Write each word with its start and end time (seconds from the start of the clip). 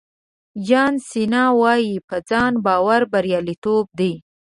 جان 0.67 0.93
سینا 1.09 1.43
وایي 1.61 1.95
په 2.07 2.15
ځان 2.29 2.53
باور 2.65 3.01
بریالیتوب 3.11 3.85
دی. 3.99 4.13